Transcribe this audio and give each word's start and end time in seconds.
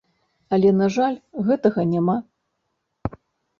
Але, 0.55 0.69
на 0.77 0.87
жаль, 0.95 1.19
гэтага 1.51 1.81
няма. 1.93 2.17